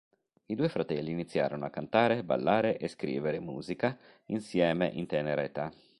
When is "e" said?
2.79-2.87